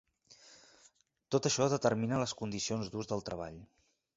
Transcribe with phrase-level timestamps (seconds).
[1.35, 3.63] Tot això determina les condicions d’ús del treball.